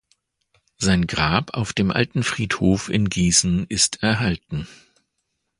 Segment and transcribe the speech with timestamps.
[0.79, 4.67] Sein Grab auf dem Alten Friedhof in Gießen ist erhalten.